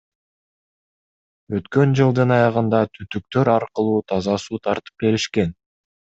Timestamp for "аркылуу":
3.57-3.99